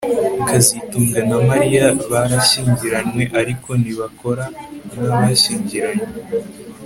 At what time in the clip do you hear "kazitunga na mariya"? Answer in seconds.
0.47-1.85